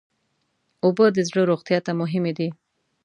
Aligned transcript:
اوبه 0.85 1.05
د 1.13 1.17
زړه 1.29 1.41
روغتیا 1.51 1.79
ته 1.85 1.91
مهمې 2.01 2.33
دي. 2.37 2.49